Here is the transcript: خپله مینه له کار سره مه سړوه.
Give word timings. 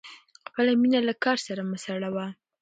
خپله 0.47 0.71
مینه 0.81 0.99
له 1.07 1.13
کار 1.23 1.37
سره 1.47 1.61
مه 1.69 1.77
سړوه. 1.85 2.25